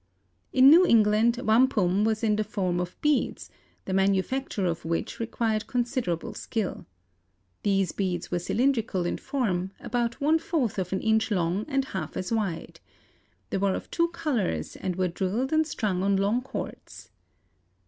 In 0.51 0.71
New 0.71 0.83
England 0.83 1.37
wampum 1.37 2.03
was 2.03 2.23
in 2.23 2.35
the 2.35 2.43
form 2.43 2.79
of 2.79 2.99
beads, 3.01 3.51
the 3.85 3.93
manufacture 3.93 4.65
of 4.65 4.83
which 4.83 5.19
required 5.19 5.67
considerable 5.67 6.33
skill. 6.33 6.87
These 7.61 7.91
beads 7.91 8.31
were 8.31 8.39
cylindrical 8.39 9.05
in 9.05 9.17
form, 9.17 9.73
about 9.79 10.19
one 10.19 10.39
fourth 10.39 10.79
of 10.79 10.91
an 10.91 11.01
inch 11.01 11.29
long 11.29 11.65
and 11.67 11.85
half 11.85 12.17
as 12.17 12.31
wide. 12.31 12.79
They 13.51 13.57
were 13.57 13.75
of 13.75 13.91
two 13.91 14.07
colors 14.07 14.75
and 14.75 14.95
were 14.95 15.07
drilled 15.07 15.53
and 15.53 15.67
strung 15.67 16.01
on 16.01 16.17
long 16.17 16.41
cords. 16.41 17.11